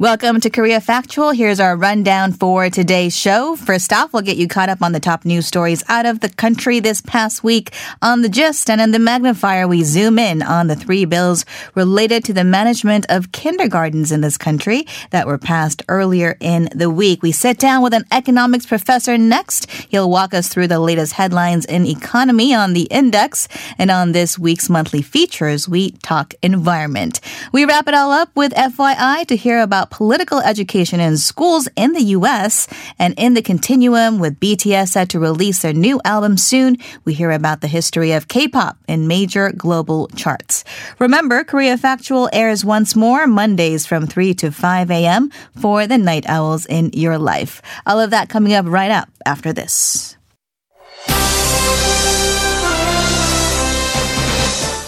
Welcome 0.00 0.40
to 0.42 0.50
Korea 0.50 0.80
Factual. 0.80 1.30
Here's 1.30 1.58
our 1.58 1.76
rundown 1.76 2.30
for 2.30 2.70
today's 2.70 3.16
show. 3.16 3.56
First 3.56 3.92
off, 3.92 4.12
we'll 4.12 4.22
get 4.22 4.36
you 4.36 4.46
caught 4.46 4.68
up 4.68 4.80
on 4.80 4.92
the 4.92 5.00
top 5.00 5.24
news 5.24 5.44
stories 5.44 5.82
out 5.88 6.06
of 6.06 6.20
the 6.20 6.28
country 6.28 6.78
this 6.78 7.00
past 7.00 7.42
week 7.42 7.74
on 8.00 8.22
the 8.22 8.28
gist 8.28 8.70
and 8.70 8.80
in 8.80 8.92
the 8.92 9.00
magnifier 9.00 9.66
we 9.66 9.82
zoom 9.82 10.16
in 10.16 10.40
on 10.40 10.68
the 10.68 10.76
three 10.76 11.04
bills 11.04 11.44
related 11.74 12.22
to 12.26 12.32
the 12.32 12.44
management 12.44 13.06
of 13.08 13.32
kindergartens 13.32 14.12
in 14.12 14.20
this 14.20 14.38
country 14.38 14.86
that 15.10 15.26
were 15.26 15.36
passed 15.36 15.82
earlier 15.88 16.36
in 16.38 16.68
the 16.72 16.90
week. 16.90 17.20
We 17.20 17.32
sit 17.32 17.58
down 17.58 17.82
with 17.82 17.92
an 17.92 18.04
economics 18.12 18.66
professor 18.66 19.18
next. 19.18 19.68
He'll 19.68 20.08
walk 20.08 20.32
us 20.32 20.46
through 20.46 20.68
the 20.68 20.78
latest 20.78 21.14
headlines 21.14 21.64
in 21.64 21.84
economy 21.84 22.54
on 22.54 22.72
the 22.72 22.82
index 22.82 23.48
and 23.78 23.90
on 23.90 24.12
this 24.12 24.38
week's 24.38 24.70
monthly 24.70 25.02
features, 25.02 25.68
we 25.68 25.90
talk 25.90 26.34
environment. 26.40 27.20
We 27.50 27.64
wrap 27.64 27.88
it 27.88 27.94
all 27.94 28.12
up 28.12 28.30
with 28.36 28.52
FYI 28.52 29.26
to 29.26 29.34
hear 29.34 29.60
about 29.60 29.87
political 29.87 30.39
education 30.39 30.99
in 30.99 31.17
schools 31.17 31.67
in 31.75 31.93
the 31.93 32.03
U.S. 32.17 32.67
And 32.99 33.13
in 33.17 33.33
the 33.33 33.41
continuum, 33.41 34.19
with 34.19 34.39
BTS 34.39 34.89
set 34.89 35.09
to 35.09 35.19
release 35.19 35.61
their 35.61 35.73
new 35.73 35.99
album 36.05 36.37
soon, 36.37 36.77
we 37.05 37.13
hear 37.13 37.31
about 37.31 37.61
the 37.61 37.67
history 37.67 38.11
of 38.11 38.27
K-pop 38.27 38.77
in 38.87 39.07
major 39.07 39.51
global 39.51 40.07
charts. 40.15 40.63
Remember, 40.99 41.43
Korea 41.43 41.77
Factual 41.77 42.29
airs 42.33 42.65
once 42.65 42.95
more 42.95 43.27
Mondays 43.27 43.85
from 43.85 44.07
3 44.07 44.33
to 44.35 44.51
5 44.51 44.91
a.m. 44.91 45.29
for 45.59 45.87
the 45.87 45.97
night 45.97 46.25
owls 46.27 46.65
in 46.65 46.89
your 46.93 47.17
life. 47.17 47.61
All 47.85 47.99
of 47.99 48.11
that 48.11 48.29
coming 48.29 48.53
up 48.53 48.65
right 48.67 48.91
up 48.91 49.09
after 49.25 49.53
this. 49.53 50.17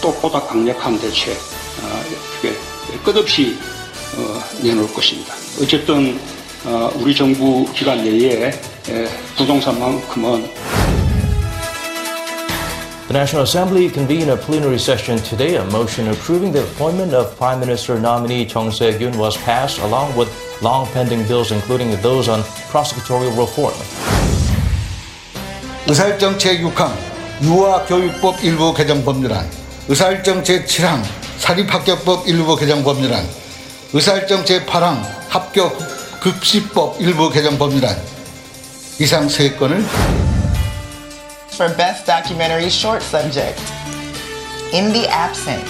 또 0.06 0.12
보다 0.20 0.40
강력한 0.40 0.96
대책 1.00 1.36
어, 1.82 3.02
끝없이 3.04 3.58
어, 3.60 3.69
내놓을 4.61 4.93
것입니다. 4.93 5.33
어쨌든 5.61 6.19
어, 6.65 6.91
우리 6.95 7.15
정부 7.15 7.65
기간 7.73 8.03
내에 8.03 8.51
부동산만큼은 9.37 10.49
The 13.11 13.19
National 13.19 13.43
Assembly 13.43 13.89
convened 13.89 14.29
a 14.29 14.37
plenary 14.37 14.79
session 14.79 15.17
today. 15.21 15.57
A 15.57 15.65
motion 15.65 16.07
approving 16.07 16.53
the 16.53 16.63
appointment 16.63 17.13
of 17.13 17.35
Prime 17.35 17.59
Minister 17.59 17.99
nominee 17.99 18.47
Chung 18.47 18.71
Se-kyun 18.71 19.17
was 19.17 19.35
passed, 19.43 19.79
along 19.83 20.15
with 20.15 20.31
long 20.61 20.87
pending 20.93 21.27
bills, 21.27 21.51
including 21.51 21.91
those 22.01 22.29
on 22.29 22.39
prosecutorial 22.71 23.35
reform. 23.35 23.75
의사일정 25.87 26.37
제6항 26.37 26.89
유아교육법 27.43 28.45
일부 28.45 28.73
개정 28.73 29.03
법률안 29.03 29.45
의사일정 29.89 30.43
제7항 30.43 31.03
사립학교법 31.37 32.29
일부 32.29 32.55
개정 32.55 32.81
법률안 32.81 33.25
의사일정 33.93 34.43
제8항 34.45 35.03
합격 35.29 35.77
급식법 36.21 37.01
일부 37.01 37.29
개정 37.29 37.57
법률안 37.57 37.95
이상 38.99 39.27
세 39.27 39.51
건을 39.55 39.83
for 41.53 41.75
Best 41.75 42.05
Documentary 42.05 42.67
Short 42.67 43.03
Subject 43.05 43.61
In 44.73 44.93
the 44.93 45.07
Absent 45.09 45.65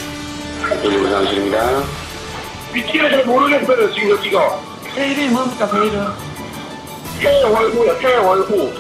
일부 0.84 1.10
상실입니다. 1.10 1.84
위치를 2.74 3.10
잘 3.10 3.26
모르겠어요 3.26 3.92
지금 3.94 4.12
여기가. 4.12 4.60
제 4.94 5.08
이름이 5.08 5.28
뭡니까 5.30 5.70
제 5.72 5.78
이름? 5.78 6.14
태월후요 7.20 8.00
태월후. 8.00 8.74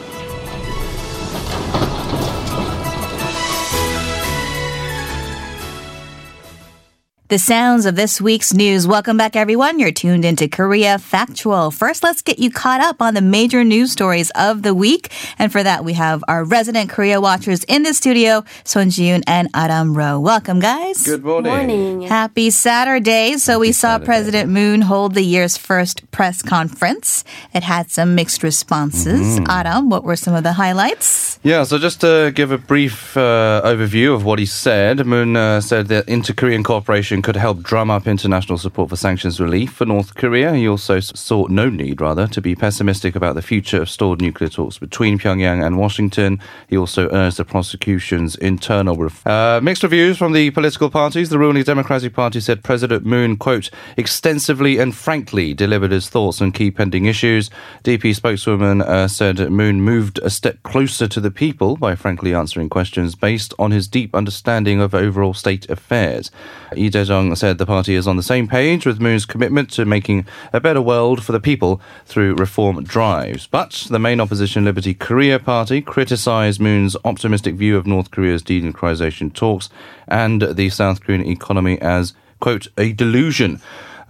The 7.31 7.39
sounds 7.39 7.85
of 7.85 7.95
this 7.95 8.19
week's 8.19 8.53
news. 8.53 8.85
Welcome 8.85 9.15
back, 9.15 9.37
everyone. 9.37 9.79
You're 9.79 9.93
tuned 9.93 10.25
into 10.25 10.49
Korea 10.49 10.99
Factual. 10.99 11.71
First, 11.71 12.03
let's 12.03 12.21
get 12.21 12.39
you 12.39 12.51
caught 12.51 12.81
up 12.81 13.01
on 13.01 13.13
the 13.13 13.21
major 13.21 13.63
news 13.63 13.93
stories 13.93 14.31
of 14.31 14.63
the 14.63 14.75
week. 14.75 15.13
And 15.39 15.49
for 15.49 15.63
that, 15.63 15.85
we 15.85 15.93
have 15.93 16.25
our 16.27 16.43
resident 16.43 16.89
Korea 16.89 17.21
watchers 17.21 17.63
in 17.69 17.83
the 17.83 17.93
studio, 17.93 18.43
Son 18.65 18.89
Jiun 18.89 19.23
and 19.27 19.47
Adam 19.53 19.95
Rowe. 19.95 20.19
Welcome, 20.19 20.59
guys. 20.59 21.05
Good 21.05 21.23
morning. 21.23 21.53
Morning. 21.53 22.01
Happy 22.01 22.49
Saturday. 22.49 23.37
So 23.37 23.59
we 23.59 23.71
saw 23.71 23.93
Saturday. 23.93 24.05
President 24.07 24.49
Moon 24.49 24.81
hold 24.81 25.13
the 25.13 25.23
year's 25.23 25.55
first 25.55 26.11
press 26.11 26.41
conference. 26.41 27.23
It 27.53 27.63
had 27.63 27.89
some 27.89 28.13
mixed 28.13 28.43
responses. 28.43 29.39
Mm-hmm. 29.39 29.45
Adam, 29.47 29.89
what 29.89 30.03
were 30.03 30.17
some 30.17 30.35
of 30.35 30.43
the 30.43 30.51
highlights? 30.51 31.39
Yeah, 31.43 31.63
so 31.63 31.77
just 31.77 32.01
to 32.01 32.33
give 32.35 32.51
a 32.51 32.57
brief 32.57 33.15
uh, 33.15 33.61
overview 33.63 34.13
of 34.13 34.25
what 34.25 34.37
he 34.37 34.45
said, 34.45 35.05
Moon 35.05 35.37
uh, 35.37 35.61
said 35.61 35.87
that 35.87 36.09
inter-Korean 36.09 36.65
cooperation 36.65 37.20
could 37.21 37.35
help 37.35 37.61
drum 37.61 37.89
up 37.89 38.07
international 38.07 38.57
support 38.57 38.89
for 38.89 38.95
sanctions 38.95 39.39
relief 39.39 39.73
for 39.73 39.85
North 39.85 40.15
Korea. 40.15 40.53
He 40.53 40.67
also 40.67 40.99
saw 40.99 41.47
no 41.47 41.69
need, 41.69 41.99
rather, 41.99 42.27
to 42.27 42.41
be 42.41 42.55
pessimistic 42.55 43.15
about 43.15 43.35
the 43.35 43.41
future 43.41 43.81
of 43.81 43.89
stalled 43.89 44.21
nuclear 44.21 44.49
talks 44.49 44.77
between 44.77 45.17
Pyongyang 45.17 45.65
and 45.65 45.77
Washington. 45.77 46.39
He 46.67 46.77
also 46.77 47.09
urged 47.11 47.37
the 47.37 47.45
prosecution's 47.45 48.35
internal 48.35 48.95
ref- 48.95 49.25
uh, 49.25 49.59
mixed 49.63 49.83
reviews 49.83 50.17
from 50.17 50.33
the 50.33 50.51
political 50.51 50.89
parties. 50.89 51.29
The 51.29 51.39
ruling 51.39 51.63
Democratic 51.63 52.13
Party 52.13 52.39
said 52.39 52.63
President 52.63 53.05
Moon, 53.05 53.37
quote, 53.37 53.69
extensively 53.97 54.77
and 54.77 54.95
frankly 54.95 55.53
delivered 55.53 55.91
his 55.91 56.09
thoughts 56.09 56.41
on 56.41 56.51
key 56.51 56.71
pending 56.71 57.05
issues. 57.05 57.49
DP 57.83 58.15
spokeswoman 58.15 58.81
uh, 58.81 59.07
said 59.07 59.51
Moon 59.51 59.81
moved 59.81 60.19
a 60.19 60.29
step 60.29 60.61
closer 60.63 61.07
to 61.07 61.19
the 61.19 61.31
people 61.31 61.77
by 61.77 61.95
frankly 61.95 62.33
answering 62.33 62.69
questions 62.69 63.15
based 63.15 63.53
on 63.57 63.71
his 63.71 63.87
deep 63.87 64.13
understanding 64.15 64.81
of 64.81 64.93
overall 64.93 65.33
state 65.33 65.69
affairs. 65.69 66.29
Lee 66.75 66.89
Jae-jung 67.11 67.35
said 67.35 67.57
the 67.57 67.65
party 67.65 67.95
is 67.95 68.07
on 68.07 68.15
the 68.15 68.23
same 68.23 68.47
page 68.47 68.85
with 68.85 69.01
Moon's 69.01 69.25
commitment 69.25 69.69
to 69.71 69.83
making 69.83 70.25
a 70.53 70.61
better 70.61 70.81
world 70.81 71.21
for 71.21 71.33
the 71.33 71.41
people 71.41 71.81
through 72.05 72.35
reform 72.35 72.81
drives. 72.85 73.47
But 73.47 73.87
the 73.89 73.99
main 73.99 74.21
opposition 74.21 74.63
Liberty 74.63 74.93
Korea 74.93 75.37
party 75.37 75.81
criticized 75.81 76.61
Moon's 76.61 76.95
optimistic 77.03 77.55
view 77.55 77.75
of 77.75 77.85
North 77.85 78.11
Korea's 78.11 78.41
denuclearization 78.41 79.33
talks 79.33 79.69
and 80.07 80.41
the 80.41 80.69
South 80.69 81.03
Korean 81.03 81.25
economy 81.27 81.77
as, 81.81 82.13
quote, 82.39 82.67
a 82.77 82.93
delusion. 82.93 83.59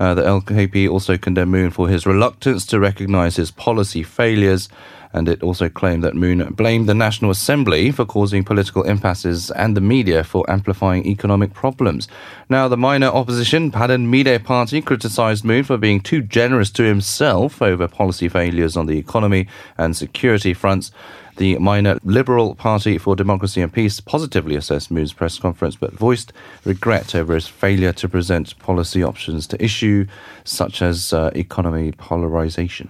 Uh, 0.01 0.15
the 0.15 0.23
LKP 0.23 0.89
also 0.89 1.15
condemned 1.15 1.51
Moon 1.51 1.69
for 1.69 1.87
his 1.87 2.07
reluctance 2.07 2.65
to 2.65 2.79
recognize 2.79 3.35
his 3.35 3.51
policy 3.51 4.01
failures. 4.01 4.67
And 5.13 5.29
it 5.29 5.43
also 5.43 5.69
claimed 5.69 6.03
that 6.03 6.15
Moon 6.15 6.43
blamed 6.55 6.89
the 6.89 6.95
National 6.95 7.29
Assembly 7.29 7.91
for 7.91 8.03
causing 8.03 8.43
political 8.43 8.81
impasses 8.81 9.51
and 9.51 9.77
the 9.77 9.81
media 9.81 10.23
for 10.23 10.49
amplifying 10.49 11.05
economic 11.05 11.53
problems. 11.53 12.07
Now, 12.49 12.67
the 12.67 12.77
minor 12.77 13.09
opposition, 13.09 13.71
Bareunmirae 13.71 14.43
Party, 14.43 14.81
criticized 14.81 15.45
Moon 15.45 15.63
for 15.63 15.77
being 15.77 15.99
too 15.99 16.23
generous 16.23 16.71
to 16.71 16.83
himself 16.83 17.61
over 17.61 17.87
policy 17.87 18.27
failures 18.27 18.75
on 18.75 18.87
the 18.87 18.97
economy 18.97 19.45
and 19.77 19.95
security 19.95 20.55
fronts. 20.55 20.91
The 21.37 21.57
minor 21.59 21.97
Liberal 22.03 22.55
Party 22.55 22.97
for 22.97 23.15
Democracy 23.15 23.61
and 23.61 23.71
Peace 23.71 23.99
positively 23.99 24.55
assessed 24.55 24.91
Moon's 24.91 25.13
press 25.13 25.39
conference 25.39 25.75
but 25.75 25.93
voiced 25.93 26.33
regret 26.65 27.15
over 27.15 27.33
his 27.33 27.47
failure 27.47 27.93
to 27.93 28.09
present 28.09 28.57
policy 28.59 29.03
options 29.03 29.47
to 29.47 29.63
issue, 29.63 30.05
such 30.43 30.81
as 30.81 31.13
uh, 31.13 31.31
economy 31.35 31.91
polarization. 31.93 32.89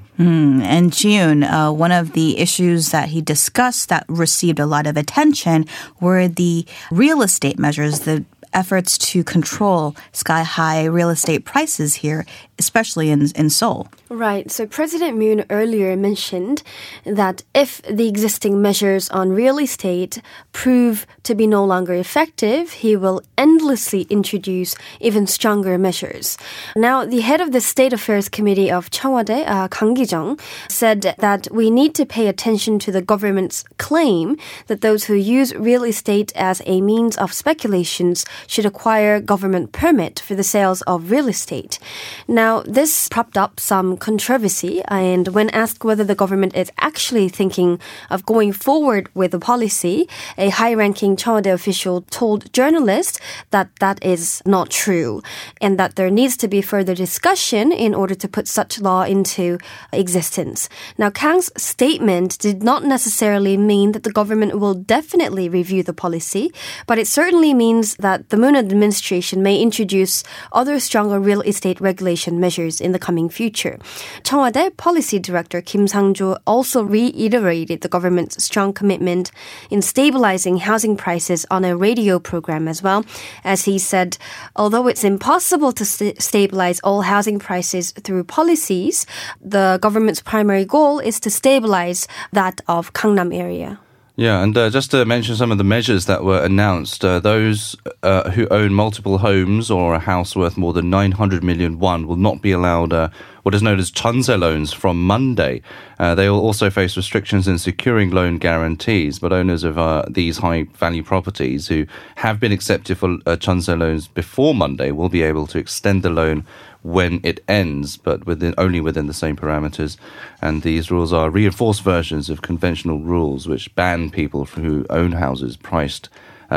And 0.64 0.92
June, 0.94 1.44
uh, 1.44 1.72
one 1.72 1.92
of 1.92 2.14
the 2.14 2.40
issues 2.40 2.92
that 2.92 3.10
he 3.10 3.22
discussed 3.22 3.90
that 3.90 4.06
received 4.08 4.60
a 4.60 4.66
lot 4.66 4.88
of 4.88 4.98
attention 4.98 5.66
were 6.00 6.28
the 6.28 6.66
real 6.92 7.22
estate 7.22 7.60
measures, 7.60 8.02
the 8.02 8.26
efforts 8.54 8.98
to 8.98 9.24
control 9.24 9.96
sky 10.12 10.44
high 10.44 10.84
real 10.86 11.10
estate 11.10 11.46
prices 11.46 11.96
here, 11.96 12.26
especially 12.60 13.10
in, 13.10 13.30
in 13.36 13.50
Seoul. 13.50 13.88
Right. 14.12 14.52
So 14.52 14.68
President 14.68 15.18
Moon 15.18 15.46
earlier 15.50 15.96
mentioned 15.96 16.64
that 17.06 17.44
if 17.56 17.82
the 17.84 18.10
existing 18.10 18.62
measures 18.62 19.10
on 19.10 19.32
real 19.32 19.58
estate 19.58 20.22
prove 20.52 21.08
to 21.24 21.34
be 21.34 21.48
no 21.48 21.64
longer 21.64 21.94
effective, 21.94 22.74
he 22.74 22.98
will 22.98 23.22
endlessly 23.38 24.02
introduce 24.10 24.76
even 25.00 25.28
stronger 25.28 25.78
measures. 25.78 26.38
Now, 26.76 27.06
the 27.06 27.22
head 27.22 27.40
of 27.40 27.54
the 27.54 27.62
State 27.62 27.94
Affairs 27.94 28.28
Committee 28.28 28.70
of 28.70 28.92
Cheong 28.92 29.14
Wa 29.14 29.24
Dae, 29.24 29.46
uh, 29.46 29.70
Kang 29.70 29.96
Gi-jung, 29.96 30.38
said 30.68 31.16
that 31.20 31.48
we 31.50 31.72
need 31.72 31.96
to 31.96 32.06
pay 32.06 32.28
attention 32.28 32.80
to 32.80 32.92
the 32.92 33.02
government's 33.02 33.64
claim 33.78 34.36
that 34.68 34.82
those 34.82 35.06
who 35.06 35.14
use 35.14 35.56
real 35.56 35.86
estate 35.86 36.34
as 36.36 36.62
a 36.66 36.82
means 36.82 37.16
of 37.16 37.32
speculations 37.32 38.26
should 38.46 38.66
acquire 38.66 39.22
government 39.22 39.72
permit 39.72 40.20
for 40.20 40.36
the 40.36 40.44
sales 40.44 40.82
of 40.82 41.12
real 41.12 41.30
estate. 41.30 41.80
Now, 42.28 42.62
this 42.64 43.08
propped 43.08 43.38
up 43.38 43.58
some 43.58 44.00
controversy, 44.02 44.82
and 44.88 45.30
when 45.30 45.50
asked 45.52 45.86
whether 45.86 46.04
the 46.04 46.16
government 46.16 46.56
is 46.56 46.72
actually 46.80 47.30
thinking 47.30 47.80
of 48.10 48.26
going 48.26 48.52
forward 48.52 49.08
with 49.14 49.32
the 49.32 49.40
policy, 49.40 50.10
a 50.38 50.50
high-ranking 50.50 51.16
Cheong 51.16 51.36
Wa 51.36 51.42
Dae 51.42 51.52
official 51.52 52.02
told 52.10 52.52
journalists 52.52 53.20
that 53.52 53.70
that 53.80 54.04
is 54.04 54.42
not 54.46 54.70
true, 54.70 55.22
and 55.62 55.78
that 55.80 55.96
there 55.96 56.10
needs 56.10 56.36
to 56.38 56.48
be 56.48 56.62
further 56.62 56.96
discussion 56.96 57.72
in 57.72 57.94
order 57.96 58.16
to 58.16 58.28
put 58.28 58.48
such 58.48 58.82
law 58.82 59.04
into 59.04 59.60
existence. 59.94 60.68
Now, 60.98 61.12
Kang's 61.12 61.52
statement 61.56 62.40
did 62.40 62.64
not 62.64 62.84
necessarily 62.84 63.56
mean 63.56 63.92
that 63.92 64.04
the 64.04 64.12
government 64.12 64.60
will 64.60 64.74
definitely 64.74 65.48
review 65.48 65.84
the 65.84 65.94
policy, 65.94 66.52
but 66.88 66.98
it 66.98 67.08
certainly 67.08 67.54
means 67.54 67.96
that 67.98 68.30
the 68.30 68.38
Moon 68.38 68.56
administration 68.56 69.44
may 69.44 69.62
introduce 69.62 70.24
other 70.52 70.80
stronger 70.80 71.20
real 71.20 71.42
estate 71.42 71.80
regulation 71.80 72.40
measures 72.40 72.82
in 72.82 72.92
the 72.92 73.00
coming 73.00 73.30
future. 73.30 73.78
청와대 74.23 74.71
Policy 74.77 75.19
Director 75.19 75.61
Kim 75.61 75.87
Sang-jo 75.87 76.37
also 76.47 76.83
reiterated 76.83 77.81
the 77.81 77.89
government's 77.89 78.43
strong 78.43 78.73
commitment 78.73 79.31
in 79.71 79.83
stabilizing 79.83 80.59
housing 80.59 80.97
prices 80.97 81.47
on 81.51 81.65
a 81.65 81.77
radio 81.77 82.19
program 82.19 82.69
as 82.69 82.83
well. 82.83 83.05
As 83.45 83.65
he 83.65 83.79
said, 83.79 84.19
although 84.55 84.89
it's 84.89 85.05
impossible 85.05 85.73
to 85.73 85.85
st- 85.85 86.21
stabilize 86.21 86.81
all 86.81 87.03
housing 87.03 87.39
prices 87.39 87.93
through 87.93 88.25
policies, 88.25 89.07
the 89.41 89.79
government's 89.81 90.23
primary 90.23 90.65
goal 90.65 90.99
is 90.99 91.21
to 91.21 91.31
stabilize 91.31 92.09
that 92.33 92.61
of 92.69 92.93
Gangnam 92.93 93.35
area. 93.35 93.79
Yeah, 94.19 94.43
and 94.43 94.57
uh, 94.57 94.71
just 94.71 94.91
to 94.93 95.05
mention 95.05 95.37
some 95.37 95.53
of 95.53 95.59
the 95.59 95.65
measures 95.65 96.07
that 96.07 96.25
were 96.25 96.43
announced, 96.43 97.05
uh, 97.05 97.21
those 97.21 97.77
uh, 98.03 98.31
who 98.31 98.49
own 98.49 98.73
multiple 98.73 99.19
homes 99.19 99.71
or 99.71 99.95
a 99.95 99.99
house 99.99 100.35
worth 100.35 100.57
more 100.57 100.73
than 100.73 100.89
900 100.89 101.45
million 101.45 101.79
won 101.79 102.07
will 102.07 102.17
not 102.17 102.41
be 102.41 102.51
allowed 102.51 102.95
uh, 102.95 103.11
what 103.44 103.56
is 103.56 103.62
known 103.62 103.80
as 103.80 103.92
jeonse 103.92 104.40
loans 104.40 104.74
from 104.74 105.06
Monday. 105.06 105.62
Uh, 106.00 106.16
they 106.16 106.30
will 106.30 106.40
also 106.40 106.70
face 106.70 106.98
restrictions 106.98 107.48
in 107.48 107.58
securing 107.58 108.12
loan 108.12 108.38
guarantees, 108.38 109.20
but 109.20 109.34
owners 109.34 109.64
of 109.64 109.78
uh, 109.78 110.04
these 110.10 110.40
high 110.40 110.64
value 110.76 111.04
properties 111.04 111.68
who 111.68 111.86
have 112.16 112.40
been 112.40 112.52
accepted 112.52 112.98
for 112.98 113.14
uh, 113.26 113.36
jeonse 113.36 113.78
loans 113.78 114.08
before 114.08 114.54
Monday 114.54 114.92
will 114.92 115.10
be 115.10 115.24
able 115.24 115.48
to 115.48 115.58
extend 115.58 116.04
the 116.04 116.10
loan 116.10 116.46
when 116.84 117.20
it 117.24 117.44
ends, 117.48 117.98
but 117.98 118.26
within 118.26 118.56
only 118.58 118.82
within 118.82 119.08
the 119.08 119.14
same 119.14 119.36
parameters. 119.36 119.98
And 120.42 120.64
these 120.64 120.90
rules 120.90 121.14
are 121.14 121.30
reinforced 121.30 121.84
versions 121.84 122.30
of 122.30 122.42
conventional 122.42 123.00
rules 123.00 123.48
which 123.48 123.74
ban 123.76 124.10
people 124.10 124.46
who 124.46 124.86
own 124.90 125.14
houses 125.14 125.58
priced 125.58 126.10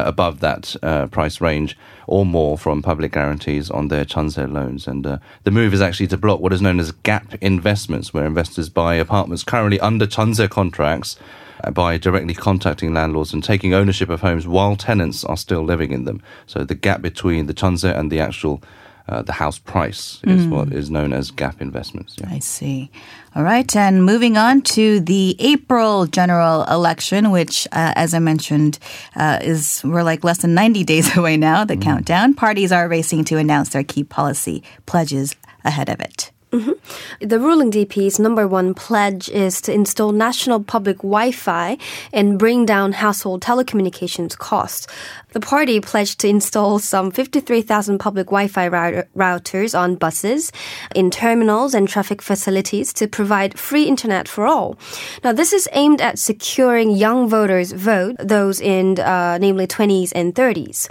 above 0.03 0.41
that 0.41 0.75
uh, 0.83 1.07
price 1.07 1.41
range 1.41 1.77
or 2.07 2.27
more 2.27 2.59
from 2.59 2.83
public 2.83 3.13
guarantees 3.13 3.71
on 3.71 3.89
their 3.89 4.05
jeonse 4.05 4.53
loans. 4.53 4.87
And 4.87 5.07
uh, 5.07 5.19
the 5.45 5.51
move 5.51 5.73
is 5.73 5.81
actually 5.81 6.09
to 6.09 6.17
block 6.17 6.41
what 6.41 6.53
is 6.53 6.61
known 6.61 6.81
as 6.81 6.93
gap 6.93 7.35
investments, 7.41 8.13
where 8.13 8.27
investors 8.27 8.69
buy 8.69 8.95
apartments 8.95 9.45
currently 9.45 9.81
under 9.81 10.07
jeonse 10.07 10.49
contracts 10.51 11.17
uh, 11.63 11.71
by 11.71 11.97
directly 11.97 12.35
contacting 12.35 12.93
landlords 12.93 13.33
and 13.33 13.43
taking 13.43 13.73
ownership 13.73 14.09
of 14.09 14.21
homes 14.21 14.47
while 14.47 14.77
tenants 14.77 15.25
are 15.25 15.37
still 15.37 15.63
living 15.63 15.93
in 15.93 16.05
them. 16.05 16.23
So 16.47 16.65
the 16.65 16.75
gap 16.75 17.01
between 17.01 17.47
the 17.47 17.55
jeonse 17.55 17.85
and 17.85 18.11
the 18.11 18.21
actual 18.21 18.63
uh, 19.07 19.23
the 19.23 19.33
house 19.33 19.59
price 19.59 20.21
is 20.25 20.47
what 20.47 20.73
is 20.73 20.91
known 20.91 21.13
as 21.13 21.31
gap 21.31 21.61
investments. 21.61 22.17
Yeah. 22.19 22.29
I 22.31 22.39
see. 22.39 22.91
All 23.37 23.43
right. 23.43 23.75
And 23.77 24.05
moving 24.05 24.39
on 24.39 24.63
to 24.63 25.01
the 25.01 25.37
April 25.39 26.07
general 26.07 26.65
election, 26.65 27.31
which, 27.31 27.67
uh, 27.73 27.93
as 27.97 28.15
I 28.15 28.19
mentioned, 28.19 28.79
uh, 29.15 29.41
is 29.43 29.83
we're 29.85 30.03
like 30.03 30.25
less 30.25 30.39
than 30.39 30.55
90 30.55 30.85
days 30.93 31.17
away 31.17 31.37
now, 31.37 31.65
the 31.65 31.77
countdown. 31.77 32.35
Parties 32.35 32.73
are 32.73 32.89
racing 32.89 33.25
to 33.25 33.37
announce 33.37 33.71
their 33.71 33.85
key 33.85 34.05
policy 34.05 34.63
pledges 34.87 35.37
ahead 35.65 35.89
of 35.91 36.01
it. 36.01 36.31
The 37.21 37.39
ruling 37.41 37.71
DP's 37.71 38.19
number 38.19 38.47
one 38.47 38.75
pledge 38.75 39.29
is 39.29 39.61
to 39.63 39.73
install 39.73 40.13
national 40.13 40.63
public 40.63 40.99
Wi 40.99 41.33
Fi 41.33 41.79
and 42.13 42.39
bring 42.39 42.65
down 42.67 42.93
household 42.93 43.43
telecommunications 43.43 44.37
costs. 44.39 44.87
The 45.33 45.41
party 45.41 45.81
pledged 45.81 46.21
to 46.21 46.29
install 46.29 46.79
some 46.79 47.11
53,000 47.11 47.99
public 47.99 48.27
Wi 48.27 48.47
Fi 48.47 48.69
routers 48.69 49.77
on 49.77 49.97
buses, 49.97 50.53
in 50.95 51.11
terminals, 51.11 51.75
and 51.75 51.89
traffic 51.89 52.23
facilities 52.23 52.93
to 52.95 53.09
provide 53.09 53.59
free 53.59 53.85
internet 53.85 54.29
for 54.29 54.47
all. 54.47 54.79
Now, 55.25 55.33
this 55.33 55.53
is 55.53 55.69
aimed 55.73 56.01
at 56.01 56.19
securing 56.19 56.91
young 56.91 57.29
voters' 57.29 57.73
vote, 57.73 58.17
those 58.19 58.61
in 58.61 59.01
uh, 59.01 59.39
namely 59.39 59.67
20s 59.67 60.13
and 60.15 60.35
30s. 60.35 60.89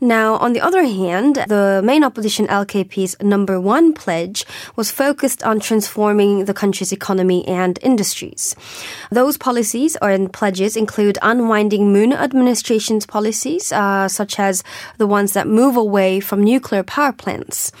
Now, 0.00 0.36
on 0.36 0.54
the 0.54 0.60
other 0.60 0.82
hand, 0.82 1.36
the 1.46 1.80
main 1.84 2.02
opposition 2.02 2.46
LKP's 2.48 3.16
number 3.22 3.60
one 3.60 3.92
pledge 3.92 4.44
was 4.74 4.90
focused 4.90 5.03
on 5.44 5.60
transforming 5.60 6.46
the 6.46 6.54
country's 6.54 6.92
economy 6.92 7.46
and 7.46 7.78
industries. 7.82 8.56
Those 9.10 9.36
policies 9.36 9.96
or 10.00 10.16
pledges 10.28 10.76
include 10.76 11.18
unwinding 11.20 11.92
Moon 11.92 12.12
administration's 12.12 13.06
policies, 13.06 13.72
uh, 13.72 14.08
such 14.08 14.38
as 14.38 14.62
the 14.98 15.06
ones 15.06 15.32
that 15.32 15.46
move 15.46 15.76
away 15.76 16.20
from 16.20 16.42
nuclear 16.42 16.82
power 16.82 17.12
plants. 17.12 17.72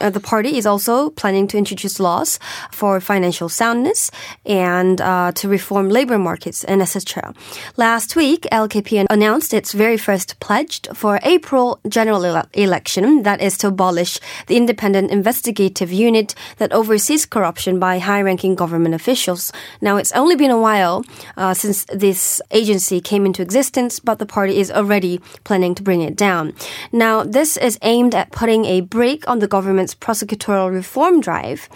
Uh, 0.00 0.10
the 0.10 0.20
party 0.20 0.56
is 0.58 0.66
also 0.66 1.10
planning 1.10 1.46
to 1.46 1.58
introduce 1.58 2.00
laws 2.00 2.38
for 2.70 3.00
financial 3.00 3.48
soundness 3.48 4.10
and 4.44 5.00
uh, 5.00 5.32
to 5.32 5.48
reform 5.48 5.88
labor 5.88 6.18
markets 6.18 6.64
and 6.64 6.82
etc. 6.82 7.34
Last 7.76 8.16
week, 8.16 8.46
LKP 8.50 9.06
announced 9.10 9.54
its 9.54 9.72
very 9.72 9.96
first 9.96 10.40
pledge 10.40 10.80
for 10.94 11.20
April 11.22 11.80
general 11.88 12.24
ele- 12.24 12.48
election, 12.54 13.22
that 13.22 13.40
is 13.40 13.56
to 13.58 13.68
abolish 13.68 14.18
the 14.46 14.56
independent 14.56 15.10
investigative 15.10 15.92
unit 15.92 16.34
that 16.58 16.72
oversees 16.72 17.26
corruption 17.26 17.78
by 17.78 17.98
high-ranking 17.98 18.54
government 18.54 18.94
officials. 18.94 19.52
Now, 19.80 19.96
it's 19.96 20.12
only 20.12 20.36
been 20.36 20.50
a 20.50 20.60
while 20.60 21.04
uh, 21.36 21.54
since 21.54 21.84
this 21.84 22.40
agency 22.50 23.00
came 23.00 23.26
into 23.26 23.42
existence, 23.42 24.00
but 24.00 24.18
the 24.18 24.26
party 24.26 24.58
is 24.58 24.70
already 24.70 25.20
planning 25.44 25.74
to 25.74 25.82
bring 25.82 26.02
it 26.02 26.16
down. 26.16 26.54
Now, 26.92 27.22
this 27.22 27.56
is 27.56 27.78
aimed 27.82 28.14
at 28.14 28.32
putting 28.32 28.64
a 28.64 28.80
brake 28.80 29.28
on 29.28 29.38
the 29.38 29.48
government's 29.82 29.94
prosecutorial 29.94 30.70
reform 30.70 31.20
drive. 31.20 31.68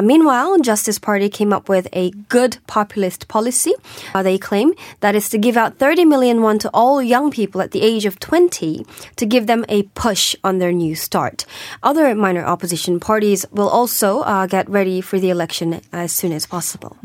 Meanwhile, 0.00 0.58
Justice 0.60 0.98
Party 0.98 1.28
came 1.28 1.52
up 1.52 1.68
with 1.68 1.86
a 1.92 2.10
good 2.28 2.58
populist 2.66 3.28
policy. 3.28 3.72
Uh, 4.14 4.22
they 4.22 4.38
claim 4.38 4.74
that 5.00 5.14
is 5.14 5.28
to 5.28 5.38
give 5.38 5.56
out 5.56 5.78
30 5.78 6.04
million 6.04 6.42
won 6.42 6.58
to 6.58 6.70
all 6.74 7.00
young 7.02 7.30
people 7.30 7.60
at 7.60 7.70
the 7.70 7.82
age 7.82 8.04
of 8.06 8.18
20 8.18 8.84
to 9.16 9.26
give 9.26 9.46
them 9.46 9.64
a 9.68 9.84
push 9.94 10.34
on 10.42 10.58
their 10.58 10.72
new 10.72 10.94
start. 10.94 11.46
Other 11.82 12.14
minor 12.14 12.44
opposition 12.44 12.98
parties 12.98 13.46
will 13.52 13.68
also 13.68 14.22
uh, 14.22 14.46
get 14.46 14.68
ready 14.68 15.00
for 15.00 15.20
the 15.20 15.30
election 15.30 15.80
as 15.92 16.12
soon 16.12 16.32
as 16.32 16.46
possible. 16.46 16.96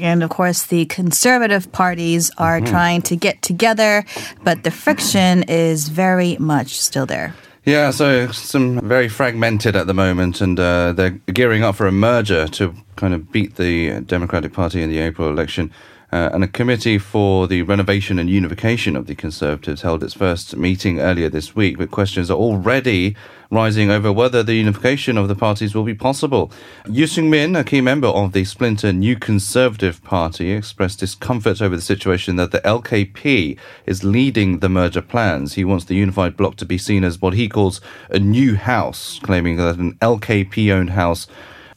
And 0.00 0.22
of 0.22 0.30
course, 0.30 0.66
the 0.66 0.86
conservative 0.86 1.70
parties 1.72 2.30
are 2.38 2.60
trying 2.60 3.02
to 3.02 3.16
get 3.16 3.42
together, 3.42 4.04
but 4.44 4.62
the 4.64 4.70
friction 4.70 5.44
is 5.44 5.88
very 5.88 6.36
much 6.38 6.80
still 6.80 7.06
there. 7.06 7.34
Yeah, 7.64 7.90
so 7.90 8.28
some 8.32 8.80
very 8.80 9.08
fragmented 9.08 9.76
at 9.76 9.86
the 9.86 9.94
moment, 9.94 10.40
and 10.40 10.58
uh, 10.58 10.92
they're 10.92 11.10
gearing 11.10 11.62
up 11.62 11.76
for 11.76 11.86
a 11.86 11.92
merger 11.92 12.48
to 12.48 12.74
kind 13.00 13.14
of 13.14 13.32
beat 13.32 13.56
the 13.56 14.00
Democratic 14.00 14.52
Party 14.52 14.82
in 14.82 14.90
the 14.90 14.98
April 14.98 15.30
election. 15.30 15.72
Uh, 16.12 16.28
and 16.32 16.42
a 16.42 16.48
committee 16.48 16.98
for 16.98 17.46
the 17.46 17.62
renovation 17.62 18.18
and 18.18 18.28
unification 18.28 18.96
of 18.96 19.06
the 19.06 19.14
Conservatives 19.14 19.82
held 19.82 20.02
its 20.02 20.12
first 20.12 20.56
meeting 20.56 20.98
earlier 20.98 21.28
this 21.28 21.54
week, 21.54 21.78
but 21.78 21.92
questions 21.92 22.30
are 22.30 22.36
already 22.36 23.14
rising 23.48 23.90
over 23.90 24.12
whether 24.12 24.42
the 24.42 24.54
unification 24.54 25.16
of 25.16 25.28
the 25.28 25.36
parties 25.36 25.72
will 25.72 25.84
be 25.84 25.94
possible. 25.94 26.52
Yu 26.88 27.06
Sung 27.06 27.30
Min, 27.30 27.54
a 27.54 27.62
key 27.62 27.80
member 27.80 28.08
of 28.08 28.32
the 28.32 28.44
splinter 28.44 28.92
New 28.92 29.16
Conservative 29.16 30.02
Party, 30.02 30.50
expressed 30.50 30.98
discomfort 30.98 31.62
over 31.62 31.76
the 31.76 31.82
situation 31.82 32.34
that 32.36 32.50
the 32.50 32.60
LKP 32.60 33.56
is 33.86 34.02
leading 34.02 34.58
the 34.58 34.68
merger 34.68 35.02
plans. 35.02 35.54
He 35.54 35.64
wants 35.64 35.84
the 35.84 35.94
unified 35.94 36.36
bloc 36.36 36.56
to 36.56 36.66
be 36.66 36.76
seen 36.76 37.04
as 37.04 37.20
what 37.20 37.34
he 37.34 37.48
calls 37.48 37.80
a 38.10 38.18
new 38.18 38.56
house, 38.56 39.20
claiming 39.22 39.56
that 39.56 39.78
an 39.78 39.94
LKP 40.02 40.70
owned 40.72 40.90
house 40.90 41.28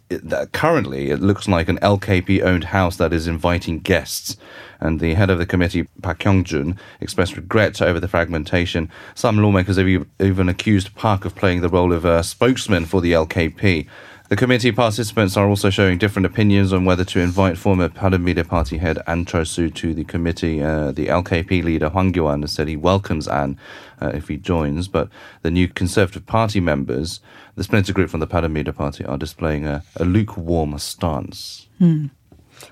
that 0.10 0.52
currently 0.52 1.10
it 1.10 1.22
looks 1.22 1.48
like 1.48 1.70
an 1.70 1.80
LKP 1.80 2.42
owned 2.42 2.66
house 2.66 2.98
that 2.98 3.14
is 3.14 3.28
inviting 3.28 3.80
guests. 3.80 4.38
And 4.80 5.00
the 5.00 5.14
head 5.14 5.30
of 5.30 5.38
the 5.40 5.46
committee, 5.46 5.88
Park 6.02 6.20
Hyung-jun, 6.20 6.78
expressed 7.00 7.38
regret 7.38 7.82
over 7.82 8.00
the 8.00 8.08
fragmentation. 8.08 8.90
Some 9.16 9.38
lawmakers 9.38 9.78
have 9.78 9.88
even 9.88 10.50
accused 10.50 10.96
Park 10.96 11.26
of 11.26 11.36
playing 11.36 11.62
the 11.62 11.70
role 11.70 11.94
of 11.94 12.04
a 12.04 12.24
spokesman 12.24 12.86
for 12.86 13.00
the 13.00 13.14
LKP. 13.14 13.88
The 14.34 14.38
committee 14.38 14.72
participants 14.72 15.38
are 15.38 15.48
also 15.48 15.70
showing 15.70 16.00
different 16.00 16.26
opinions 16.26 16.74
on 16.74 16.86
whether 16.86 17.04
to 17.04 17.20
invite 17.20 17.56
former 17.56 17.90
Bareunmirae 17.90 18.48
Party 18.48 18.80
head 18.80 18.98
An 19.06 19.26
Chol-soo 19.26 19.70
to 19.70 19.94
the 19.94 20.04
committee. 20.04 20.60
Uh, 20.60 20.92
the 20.92 21.06
LKP 21.06 21.64
leader 21.64 21.90
Hwang 21.90 22.12
Kyo-an 22.12 22.42
has 22.42 22.52
said 22.52 22.68
he 22.68 22.76
welcomes 22.76 23.28
An 23.28 23.60
uh, 24.02 24.08
if 24.16 24.30
he 24.30 24.38
joins, 24.38 24.88
but 24.88 25.10
the 25.44 25.52
new 25.52 25.68
Conservative 25.68 26.26
Party 26.26 26.60
members, 26.60 27.20
the 27.54 27.64
splinter 27.64 27.94
group 27.94 28.10
from 28.10 28.22
the 28.22 28.26
Bareunmirae 28.28 28.76
Party, 28.76 29.06
are 29.06 29.20
displaying 29.20 29.68
a, 29.68 29.84
a 29.98 30.04
lukewarm 30.04 30.80
stance. 30.80 31.68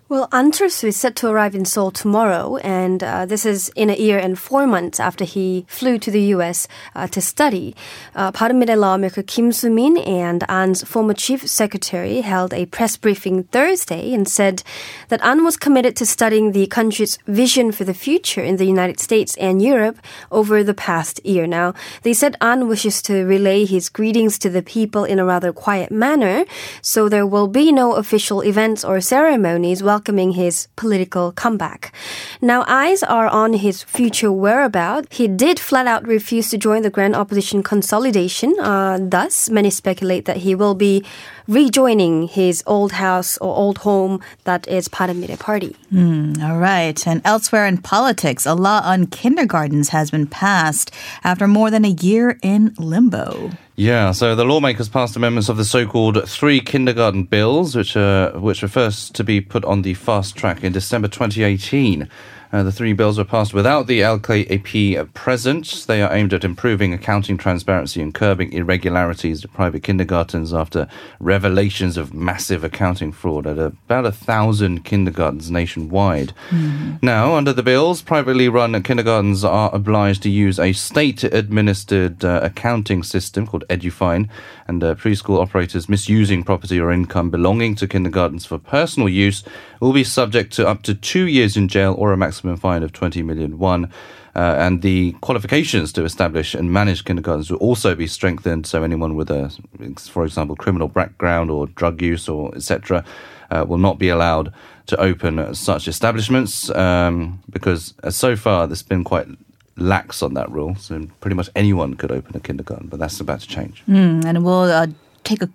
Well, 0.09 0.27
An 0.33 0.51
Chol-soo 0.51 0.87
is 0.87 0.97
set 0.97 1.15
to 1.17 1.27
arrive 1.27 1.55
in 1.55 1.63
Seoul 1.63 1.89
tomorrow, 1.89 2.57
and 2.57 3.01
uh, 3.01 3.25
this 3.25 3.45
is 3.45 3.69
in 3.77 3.89
a 3.89 3.95
year 3.95 4.19
and 4.19 4.37
four 4.37 4.67
months 4.67 4.99
after 4.99 5.23
he 5.23 5.65
flew 5.69 5.97
to 5.99 6.11
the 6.11 6.21
U.S. 6.35 6.67
Uh, 6.93 7.07
to 7.07 7.21
study. 7.21 7.75
Uh, 8.13 8.31
Bareunmirae 8.31 8.77
lawmaker 8.77 9.23
Kim 9.23 9.53
Soo-min 9.53 9.97
and 9.99 10.43
An's 10.49 10.83
former 10.83 11.13
chief 11.13 11.47
secretary 11.47 12.21
held 12.21 12.53
a 12.53 12.65
press 12.65 12.97
briefing 12.97 13.43
Thursday 13.43 14.13
and 14.13 14.27
said 14.27 14.63
that 15.07 15.21
An 15.23 15.45
was 15.45 15.55
committed 15.55 15.95
to 15.95 16.05
studying 16.05 16.51
the 16.51 16.67
country's 16.67 17.17
vision 17.25 17.71
for 17.71 17.85
the 17.85 17.93
future 17.93 18.43
in 18.43 18.57
the 18.57 18.65
United 18.65 18.99
States 18.99 19.37
and 19.37 19.61
Europe 19.61 19.97
over 20.29 20.63
the 20.63 20.73
past 20.73 21.25
year. 21.25 21.47
Now, 21.47 21.73
they 22.03 22.13
said 22.13 22.35
An 22.41 22.67
wishes 22.67 23.01
to 23.03 23.23
relay 23.23 23.65
his 23.65 23.87
greetings 23.87 24.37
to 24.39 24.49
the 24.49 24.61
people 24.61 25.05
in 25.05 25.19
a 25.19 25.25
rather 25.25 25.53
quiet 25.53 25.91
manner, 25.91 26.43
so 26.81 27.07
there 27.07 27.25
will 27.25 27.47
be 27.47 27.71
no 27.71 27.93
official 27.93 28.41
events 28.41 28.83
or 28.83 28.99
ceremonies 28.99 29.80
welcoming 29.81 30.33
his 30.33 30.67
political 30.75 31.31
comeback. 31.31 31.93
Now, 32.41 32.63
eyes 32.67 33.03
are 33.03 33.27
on 33.27 33.53
his 33.53 33.83
future 33.83 34.31
whereabouts. 34.31 35.07
He 35.11 35.27
did 35.27 35.59
flat 35.59 35.87
out 35.87 36.07
refuse 36.07 36.49
to 36.49 36.57
join 36.57 36.81
the 36.81 36.89
Grand 36.89 37.15
Opposition 37.15 37.63
consolidation. 37.63 38.55
Uh, 38.59 38.99
thus, 39.01 39.49
many 39.49 39.69
speculate 39.69 40.25
that 40.25 40.37
he 40.37 40.55
will 40.55 40.75
be 40.75 41.03
rejoining 41.51 42.27
his 42.27 42.63
old 42.65 42.93
house 42.93 43.37
or 43.39 43.53
old 43.55 43.79
home 43.79 44.21
that 44.45 44.67
is 44.67 44.87
part 44.87 45.09
of 45.09 45.17
Bareunmirae 45.17 45.39
Party. 45.39 45.75
Mm, 45.91 46.41
all 46.41 46.57
right. 46.57 47.05
And 47.05 47.21
elsewhere 47.25 47.67
in 47.67 47.77
politics, 47.77 48.45
a 48.45 48.55
law 48.55 48.81
on 48.83 49.07
kindergartens 49.07 49.89
has 49.89 50.09
been 50.09 50.27
passed 50.27 50.91
after 51.23 51.47
more 51.47 51.69
than 51.69 51.83
a 51.83 51.89
year 51.89 52.39
in 52.41 52.73
limbo. 52.79 53.51
Yeah, 53.75 54.11
so 54.11 54.35
the 54.35 54.45
lawmakers 54.45 54.89
passed 54.89 55.15
amendments 55.15 55.49
of 55.49 55.57
the 55.57 55.65
so-called 55.65 56.29
three 56.29 56.59
kindergarten 56.59 57.23
bills, 57.23 57.75
which 57.75 57.95
are 57.97 58.31
which 58.39 58.61
were 58.61 58.67
first 58.67 59.15
to 59.15 59.23
be 59.23 59.41
put 59.41 59.65
on 59.65 59.81
the 59.81 59.93
fast 59.95 60.35
track 60.35 60.63
in 60.63 60.71
December 60.71 61.07
2018. 61.07 62.07
Uh, 62.51 62.63
the 62.63 62.71
three 62.71 62.91
bills 62.91 63.17
were 63.17 63.23
passed 63.23 63.53
without 63.53 63.87
the 63.87 64.01
LKAP 64.01 65.13
present. 65.13 65.85
They 65.87 66.01
are 66.01 66.13
aimed 66.13 66.33
at 66.33 66.43
improving 66.43 66.93
accounting 66.93 67.37
transparency 67.37 68.01
and 68.01 68.13
curbing 68.13 68.51
irregularities 68.51 69.45
at 69.45 69.53
private 69.53 69.83
kindergartens 69.83 70.53
after 70.53 70.87
revelations 71.19 71.95
of 71.95 72.13
massive 72.13 72.63
accounting 72.63 73.13
fraud 73.13 73.47
at 73.47 73.57
about 73.57 74.05
a 74.05 74.11
thousand 74.11 74.83
kindergartens 74.83 75.49
nationwide. 75.49 76.33
Mm. 76.49 77.01
Now, 77.01 77.35
under 77.35 77.53
the 77.53 77.63
bills, 77.63 78.01
privately 78.01 78.49
run 78.49 78.81
kindergartens 78.83 79.45
are 79.45 79.73
obliged 79.73 80.23
to 80.23 80.29
use 80.29 80.59
a 80.59 80.73
state 80.73 81.23
administered 81.23 82.25
uh, 82.25 82.41
accounting 82.43 83.03
system 83.03 83.47
called 83.47 83.63
EduFine, 83.69 84.29
and 84.67 84.83
uh, 84.83 84.95
preschool 84.95 85.39
operators 85.39 85.87
misusing 85.87 86.43
property 86.43 86.79
or 86.79 86.91
income 86.91 87.29
belonging 87.29 87.75
to 87.75 87.87
kindergartens 87.87 88.45
for 88.45 88.57
personal 88.57 89.07
use 89.07 89.43
will 89.79 89.93
be 89.93 90.03
subject 90.03 90.53
to 90.53 90.67
up 90.67 90.83
to 90.83 90.93
two 90.93 91.25
years 91.27 91.57
in 91.57 91.67
jail 91.67 91.95
or 91.97 92.13
a 92.13 92.17
maximum 92.17 92.40
fine 92.57 92.83
of 92.83 92.93
20 92.93 93.23
million 93.23 93.57
won. 93.57 93.91
Uh, 94.35 94.55
and 94.57 94.81
the 94.81 95.11
qualifications 95.21 95.91
to 95.93 96.05
establish 96.05 96.53
and 96.53 96.71
manage 96.71 97.03
kindergartens 97.03 97.51
will 97.51 97.57
also 97.57 97.95
be 97.95 98.07
strengthened. 98.07 98.65
So 98.65 98.83
anyone 98.83 99.15
with 99.15 99.29
a, 99.29 99.49
for 99.97 100.23
example, 100.23 100.55
criminal 100.55 100.87
background 100.87 101.51
or 101.51 101.67
drug 101.67 102.01
use 102.01 102.29
or 102.29 102.55
etc., 102.55 103.03
uh, 103.49 103.65
will 103.67 103.77
not 103.77 103.99
be 103.99 104.07
allowed 104.07 104.53
to 104.87 104.97
open 104.97 105.53
such 105.53 105.87
establishments 105.87 106.69
um, 106.71 107.41
because 107.49 107.93
uh, 108.03 108.09
so 108.09 108.35
far 108.35 108.67
there's 108.67 108.83
been 108.83 109.03
quite 109.03 109.27
lax 109.75 110.23
on 110.23 110.33
that 110.35 110.49
rule. 110.49 110.75
So 110.75 111.07
pretty 111.19 111.35
much 111.35 111.49
anyone 111.55 111.95
could 111.95 112.11
open 112.11 112.35
a 112.35 112.39
kindergarten, 112.39 112.87
but 112.87 112.99
that's 112.99 113.19
about 113.19 113.41
to 113.41 113.47
change. 113.47 113.83
Mm, 113.87 114.25
and 114.25 114.45
we'll 114.45 114.63
uh, 114.63 114.87
take 115.23 115.41
a 115.41 115.49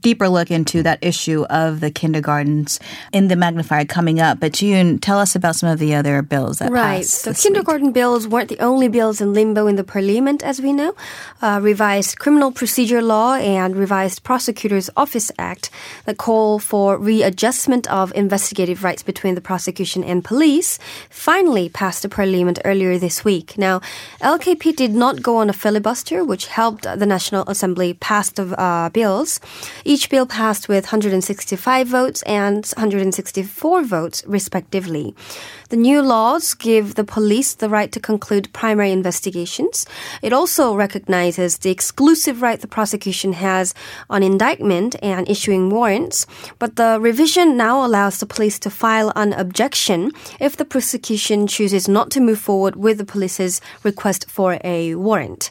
deeper 0.00 0.28
look 0.28 0.50
into 0.50 0.82
that 0.82 0.98
issue 1.02 1.44
of 1.44 1.80
the 1.80 1.90
kindergartens 1.90 2.80
in 3.12 3.28
the 3.28 3.36
magnifier 3.36 3.84
coming 3.84 4.20
up. 4.20 4.40
But 4.40 4.52
June, 4.52 4.98
tell 4.98 5.18
us 5.18 5.34
about 5.34 5.56
some 5.56 5.68
of 5.68 5.78
the 5.78 5.94
other 5.94 6.22
bills 6.22 6.58
that 6.58 6.70
right. 6.70 6.98
passed. 6.98 7.24
The 7.24 7.34
kindergarten 7.34 7.88
week. 7.88 7.94
bills 7.94 8.26
weren't 8.26 8.48
the 8.48 8.60
only 8.60 8.88
bills 8.88 9.20
in 9.20 9.32
limbo 9.32 9.66
in 9.66 9.76
the 9.76 9.84
parliament, 9.84 10.42
as 10.42 10.60
we 10.60 10.72
know. 10.72 10.94
Uh, 11.42 11.60
revised 11.62 12.18
criminal 12.18 12.52
procedure 12.52 13.02
law 13.02 13.34
and 13.34 13.76
revised 13.76 14.22
prosecutor's 14.22 14.90
office 14.96 15.30
act 15.38 15.70
that 16.04 16.18
call 16.18 16.58
for 16.58 16.98
readjustment 16.98 17.86
of 17.90 18.12
investigative 18.14 18.84
rights 18.84 19.02
between 19.02 19.34
the 19.34 19.40
prosecution 19.40 20.04
and 20.04 20.24
police 20.24 20.78
finally 21.10 21.68
passed 21.68 22.02
the 22.02 22.08
parliament 22.08 22.58
earlier 22.64 22.98
this 22.98 23.24
week. 23.24 23.56
Now, 23.58 23.80
LKP 24.20 24.76
did 24.76 24.94
not 24.94 25.22
go 25.22 25.36
on 25.36 25.50
a 25.50 25.52
filibuster, 25.52 26.24
which 26.24 26.46
helped 26.46 26.82
the 26.82 27.06
National 27.06 27.44
Assembly 27.46 27.94
pass 27.94 28.30
the 28.30 28.58
uh, 28.60 28.88
bills. 28.90 29.40
Each 29.86 30.08
bill 30.08 30.26
passed 30.26 30.68
with 30.68 30.86
165 30.86 31.86
votes 31.86 32.22
and 32.22 32.64
164 32.64 33.82
votes, 33.84 34.24
respectively. 34.26 35.14
The 35.68 35.76
new 35.76 36.00
laws 36.00 36.54
give 36.54 36.94
the 36.94 37.04
police 37.04 37.54
the 37.54 37.68
right 37.68 37.90
to 37.92 38.00
conclude 38.00 38.52
primary 38.52 38.92
investigations. 38.92 39.84
It 40.22 40.32
also 40.32 40.74
recognizes 40.74 41.58
the 41.58 41.70
exclusive 41.70 42.40
right 42.40 42.60
the 42.60 42.66
prosecution 42.66 43.34
has 43.34 43.74
on 44.08 44.22
indictment 44.22 44.96
and 45.02 45.28
issuing 45.28 45.68
warrants. 45.68 46.26
But 46.58 46.76
the 46.76 46.98
revision 47.00 47.56
now 47.56 47.84
allows 47.84 48.20
the 48.20 48.26
police 48.26 48.58
to 48.60 48.70
file 48.70 49.12
an 49.16 49.32
objection 49.32 50.12
if 50.40 50.56
the 50.56 50.64
prosecution 50.64 51.46
chooses 51.46 51.88
not 51.88 52.10
to 52.12 52.20
move 52.20 52.38
forward 52.38 52.76
with 52.76 52.98
the 52.98 53.04
police's 53.04 53.60
request 53.82 54.30
for 54.30 54.58
a 54.64 54.94
warrant. 54.94 55.50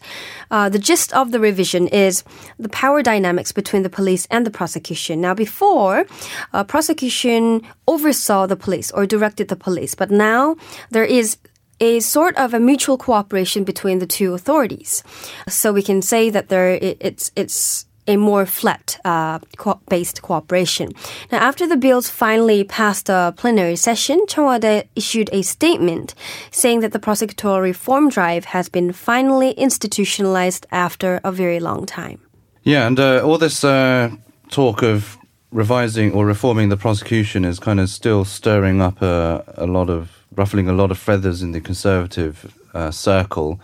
Uh, 0.49 0.69
the 0.69 0.79
gist 0.79 1.13
of 1.13 1.31
the 1.31 1.39
revision 1.39 1.87
is 1.89 2.23
the 2.57 2.69
power 2.69 3.03
dynamics 3.03 3.51
between 3.51 3.83
the 3.83 3.89
police 3.89 4.22
and 4.31 4.45
the 4.45 4.51
prosecution. 4.51 5.21
Now, 5.21 5.33
before, 5.33 6.05
uh, 6.53 6.63
prosecution 6.63 7.61
oversaw 7.87 8.47
the 8.47 8.55
police 8.55 8.91
or 8.91 9.05
directed 9.05 9.47
the 9.47 9.55
police, 9.55 9.95
but 9.95 10.11
now 10.11 10.55
there 10.91 11.05
is 11.05 11.37
a 11.79 11.99
sort 11.99 12.35
of 12.37 12.53
a 12.53 12.59
mutual 12.59 12.97
cooperation 12.97 13.63
between 13.63 13.99
the 13.99 14.07
two 14.07 14.33
authorities. 14.33 15.03
So 15.47 15.73
we 15.73 15.83
can 15.83 16.01
say 16.01 16.29
that 16.29 16.49
there 16.49 16.77
it's 16.81 17.31
it's 17.35 17.85
a 18.07 18.17
more 18.17 18.45
flat 18.45 18.99
uh, 19.05 19.39
co- 19.57 19.79
based 19.89 20.21
cooperation. 20.21 20.91
Now, 21.31 21.39
after 21.39 21.67
the 21.67 21.77
bills 21.77 22.09
finally 22.09 22.63
passed 22.63 23.05
the 23.05 23.33
plenary 23.37 23.75
session, 23.75 24.25
Cheong 24.27 24.83
issued 24.95 25.29
a 25.31 25.41
statement 25.41 26.13
saying 26.51 26.81
that 26.81 26.91
the 26.91 26.99
prosecutorial 26.99 27.61
reform 27.61 28.09
drive 28.09 28.45
has 28.45 28.69
been 28.69 28.91
finally 28.91 29.51
institutionalized 29.51 30.65
after 30.71 31.21
a 31.23 31.31
very 31.31 31.59
long 31.59 31.85
time. 31.85 32.19
Yeah, 32.65 32.87
and 32.87 32.97
uh, 32.97 33.21
all 33.25 33.37
this 33.37 33.61
uh, 33.65 34.11
talk 34.49 34.83
of 34.83 35.17
revising 35.51 36.13
or 36.13 36.25
reforming 36.25 36.69
the 36.69 36.77
prosecution 36.77 37.43
is 37.43 37.59
kind 37.59 37.77
of 37.77 37.89
still 37.89 38.23
stirring 38.23 38.81
up 38.81 39.01
a, 39.01 39.43
a 39.57 39.67
lot 39.67 39.89
of, 39.89 40.25
ruffling 40.33 40.69
a 40.69 40.73
lot 40.73 40.89
of 40.89 40.97
feathers 40.97 41.41
in 41.41 41.51
the 41.51 41.59
conservative 41.59 42.57
uh, 42.73 42.89
circle 42.89 43.59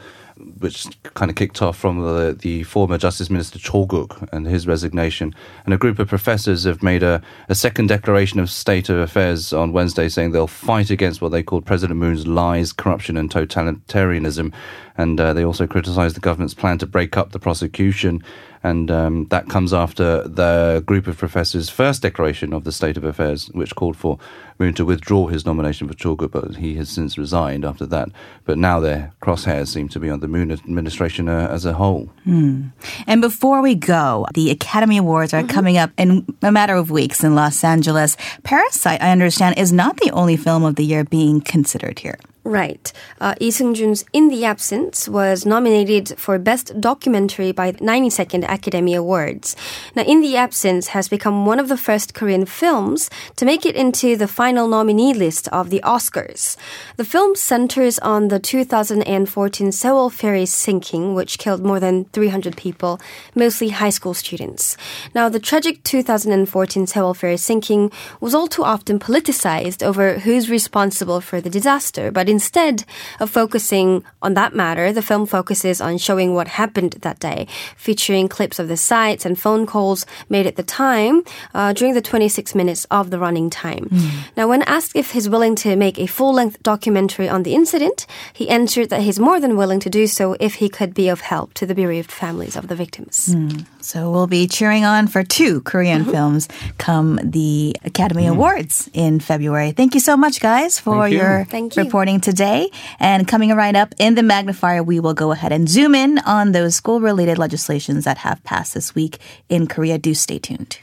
which 0.60 0.88
kind 1.16 1.30
of 1.30 1.36
kicked 1.36 1.62
off 1.62 1.78
from 1.78 2.02
the, 2.02 2.36
the 2.40 2.64
former 2.64 2.98
Justice 2.98 3.30
Minister 3.30 3.60
Cho 3.60 3.86
Guk 3.86 4.30
and 4.32 4.48
his 4.48 4.68
resignation. 4.68 5.36
And 5.66 5.74
a 5.74 5.78
group 5.78 6.00
of 6.00 6.08
professors 6.08 6.64
have 6.64 6.82
made 6.82 7.04
a, 7.04 7.22
a 7.50 7.56
second 7.56 7.88
declaration 7.88 8.40
of 8.40 8.50
state 8.50 8.90
of 8.90 8.98
affairs 8.98 9.54
on 9.54 9.74
Wednesday 9.74 10.08
saying 10.08 10.32
they'll 10.32 10.48
fight 10.48 10.90
against 10.90 11.22
what 11.22 11.30
they 11.30 11.44
call 11.44 11.62
President 11.62 12.00
Moon's 12.00 12.28
lies, 12.28 12.72
corruption, 12.72 13.18
and 13.18 13.30
totalitarianism. 13.30 14.54
And 14.98 15.20
uh, 15.20 15.34
they 15.34 15.44
also 15.44 15.68
criticized 15.68 16.16
the 16.16 16.22
government's 16.22 16.54
plan 16.54 16.78
to 16.80 16.86
break 16.86 17.18
up 17.18 17.32
the 17.32 17.40
prosecution 17.40 18.24
and 18.64 18.92
um, 18.92 19.26
that 19.26 19.48
comes 19.50 19.74
after 19.74 20.28
the 20.28 20.84
group 20.86 21.08
of 21.08 21.18
professors' 21.18 21.70
first 21.70 22.02
declaration 22.02 22.54
of 22.54 22.64
the 22.64 22.72
state 22.72 22.98
of 22.98 23.04
affairs, 23.04 23.48
which 23.54 23.76
called 23.76 23.96
for 23.96 24.18
Moon 24.60 24.74
to 24.74 24.84
withdraw 24.84 25.28
his 25.28 25.46
nomination 25.46 25.88
for 25.88 25.94
Cho 25.94 26.16
but 26.16 26.58
he 26.58 26.76
has 26.76 26.90
since 26.90 27.18
resigned 27.18 27.64
after 27.64 27.86
that. 27.86 28.10
But 28.44 28.58
now 28.58 28.82
their 28.82 29.14
crosshairs 29.22 29.68
seem 29.68 29.88
to 29.90 30.00
be 30.00 30.10
on 30.10 30.20
the 30.20 30.28
Moon 30.28 30.52
administration 30.52 31.30
uh, 31.30 31.48
as 31.50 31.66
a 31.66 31.74
whole. 31.74 32.10
Hmm. 32.26 32.68
And 33.08 33.22
before 33.22 33.62
we 33.62 33.76
go, 33.76 34.26
the 34.34 34.52
Academy 34.52 34.98
Awards 34.98 35.34
are 35.34 35.42
mm-hmm. 35.42 35.50
coming 35.50 35.78
up 35.78 35.92
in 35.98 36.26
a 36.42 36.52
matter 36.52 36.76
of 36.76 36.92
weeks 36.92 37.24
in 37.24 37.36
Los 37.36 37.64
Angeles. 37.64 38.18
Parasite, 38.44 39.02
I 39.02 39.12
understand, 39.12 39.58
is 39.58 39.72
not 39.72 39.98
the 39.98 40.12
only 40.12 40.36
film 40.36 40.66
of 40.66 40.76
the 40.76 40.86
year 40.86 41.06
being 41.06 41.40
considered 41.40 42.00
here. 42.00 42.20
Right. 42.50 42.92
Uh, 43.22 43.36
Lee 43.40 43.52
Seung-jun's 43.52 44.06
In 44.12 44.30
the 44.30 44.44
Absence 44.44 45.08
was 45.08 45.46
nominated 45.46 46.18
for 46.18 46.40
Best 46.40 46.82
Documentary 46.82 47.52
by 47.52 47.70
the 47.70 47.78
92nd 47.78 48.44
Academy 48.52 48.96
Awards. 48.96 49.56
Now, 49.96 50.02
In 50.02 50.22
the 50.22 50.36
Absence 50.36 50.88
has 50.88 51.08
become 51.08 51.46
one 51.46 51.60
of 51.60 51.68
the 51.68 51.78
first 51.78 52.16
Korean 52.16 52.48
films 52.48 53.12
to 53.36 53.46
make 53.46 53.68
it 53.68 53.76
into 53.76 54.18
the 54.18 54.28
final 54.28 54.68
nominee 54.68 55.14
list 55.14 55.48
of 55.50 55.70
the 55.70 55.80
Oscars. 55.82 56.58
The 56.98 57.06
film 57.06 57.36
centers 57.36 58.00
on 58.00 58.30
the 58.30 58.40
2014 58.40 59.68
Sewol 59.70 60.12
ferry 60.12 60.48
sinking, 60.48 61.14
which 61.14 61.38
killed 61.38 61.64
more 61.64 61.80
than 61.80 62.06
300 62.06 62.58
people, 62.58 63.00
mostly 63.36 63.70
high 63.70 63.92
school 63.92 64.16
students. 64.16 64.76
Now, 65.14 65.30
the 65.30 65.40
tragic 65.40 65.84
2014 65.84 66.88
Sewol 66.88 67.16
ferry 67.16 67.38
sinking 67.38 67.92
was 68.20 68.34
all 68.34 68.48
too 68.48 68.64
often 68.64 68.98
politicized 68.98 69.84
over 69.84 70.18
who's 70.18 70.50
responsible 70.50 71.22
for 71.22 71.40
the 71.40 71.52
disaster, 71.52 72.10
but 72.10 72.28
in 72.28 72.39
instead 72.40 72.86
of 73.20 73.30
focusing 73.30 74.02
on 74.22 74.34
that 74.34 74.56
matter, 74.56 74.94
the 74.94 75.02
film 75.02 75.26
focuses 75.26 75.82
on 75.82 75.98
showing 75.98 76.34
what 76.34 76.48
happened 76.48 76.94
that 77.02 77.20
day, 77.20 77.46
featuring 77.76 78.30
clips 78.30 78.60
of 78.60 78.70
the 78.70 78.78
sights 78.78 79.26
and 79.26 79.38
phone 79.38 79.66
calls 79.66 80.06
made 80.30 80.48
at 80.48 80.56
the 80.56 80.64
time 80.64 81.22
uh, 81.54 81.74
during 81.74 81.94
the 81.94 82.02
26 82.02 82.56
minutes 82.56 82.88
of 82.90 83.10
the 83.12 83.20
running 83.20 83.50
time. 83.50 83.86
Mm. 83.92 84.10
Now, 84.38 84.48
when 84.48 84.62
asked 84.64 84.96
if 84.96 85.12
he's 85.12 85.28
willing 85.28 85.56
to 85.56 85.76
make 85.76 86.00
a 86.00 86.08
full 86.08 86.34
length 86.34 86.64
documentary 86.64 87.28
on 87.28 87.44
the 87.44 87.54
incident, 87.54 88.08
he 88.32 88.48
answered 88.48 88.90
that 88.90 89.02
he's 89.02 89.20
more 89.20 89.42
than 89.42 89.58
willing 89.58 89.82
to 89.82 89.90
do 89.90 90.08
so 90.08 90.38
if 90.40 90.56
he 90.64 90.70
could 90.70 90.94
be 90.94 91.10
of 91.10 91.20
help 91.20 91.54
to 91.56 91.66
the 91.66 91.76
bereaved 91.76 92.12
families 92.12 92.56
of 92.56 92.70
the 92.70 92.76
victims. 92.76 93.36
Mm. 93.36 93.66
So 93.82 94.12
we'll 94.12 94.28
be 94.28 94.48
cheering 94.48 94.86
on 94.86 95.08
for 95.08 95.24
two 95.24 95.60
Korean 95.62 96.02
mm-hmm. 96.02 96.12
films 96.12 96.48
come 96.78 97.20
the 97.22 97.76
Academy 97.84 98.24
mm. 98.24 98.32
Awards 98.32 98.90
in 98.94 99.20
February. 99.20 99.72
Thank 99.72 99.94
you 99.94 100.00
so 100.00 100.16
much, 100.16 100.40
guys, 100.40 100.80
for 100.80 101.04
Thank 101.04 101.14
you. 101.14 101.20
your 101.20 101.46
Thank 101.46 101.76
you. 101.76 101.84
reporting 101.84 102.19
today. 102.20 102.70
And 103.00 103.28
coming 103.28 103.56
right 103.56 103.76
up 103.76 103.94
in 104.00 104.16
the 104.16 104.24
magnifier, 104.24 104.82
we 104.84 105.00
will 105.00 105.14
go 105.14 105.32
ahead 105.32 105.52
and 105.52 105.70
zoom 105.70 105.96
in 105.96 106.18
on 106.20 106.52
those 106.52 106.76
school 106.76 107.00
related 107.00 107.38
legislations 107.38 108.06
that 108.06 108.20
have 108.20 108.44
passed 108.44 108.74
this 108.74 108.96
week 108.96 109.20
in 109.48 109.68
Korea. 109.68 109.98
Do 109.98 110.14
stay 110.14 110.40
tuned. 110.40 110.80